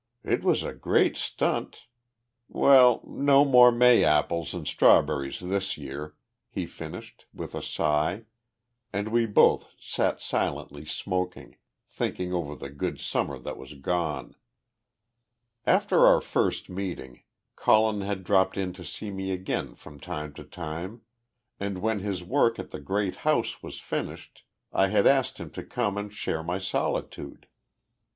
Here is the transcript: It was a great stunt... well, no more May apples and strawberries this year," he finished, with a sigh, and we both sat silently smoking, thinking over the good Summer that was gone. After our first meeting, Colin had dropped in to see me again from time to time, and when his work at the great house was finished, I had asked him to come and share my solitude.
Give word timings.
It 0.23 0.43
was 0.43 0.63
a 0.63 0.73
great 0.73 1.15
stunt... 1.15 1.85
well, 2.47 3.03
no 3.05 3.45
more 3.45 3.71
May 3.71 4.03
apples 4.03 4.51
and 4.51 4.65
strawberries 4.67 5.41
this 5.41 5.77
year," 5.77 6.15
he 6.49 6.65
finished, 6.65 7.27
with 7.31 7.53
a 7.53 7.61
sigh, 7.61 8.23
and 8.91 9.09
we 9.09 9.27
both 9.27 9.69
sat 9.77 10.19
silently 10.19 10.85
smoking, 10.85 11.57
thinking 11.87 12.33
over 12.33 12.55
the 12.55 12.71
good 12.71 12.99
Summer 12.99 13.37
that 13.41 13.57
was 13.59 13.75
gone. 13.75 14.35
After 15.67 16.03
our 16.07 16.19
first 16.19 16.67
meeting, 16.67 17.21
Colin 17.55 18.01
had 18.01 18.23
dropped 18.23 18.57
in 18.57 18.73
to 18.73 18.83
see 18.83 19.11
me 19.11 19.29
again 19.31 19.75
from 19.75 19.99
time 19.99 20.33
to 20.33 20.43
time, 20.43 21.03
and 21.59 21.79
when 21.79 21.99
his 21.99 22.23
work 22.23 22.57
at 22.57 22.71
the 22.71 22.79
great 22.81 23.17
house 23.17 23.61
was 23.61 23.79
finished, 23.79 24.43
I 24.73 24.87
had 24.87 25.05
asked 25.05 25.37
him 25.37 25.51
to 25.51 25.63
come 25.63 25.95
and 25.95 26.11
share 26.11 26.41
my 26.41 26.57
solitude. 26.57 27.45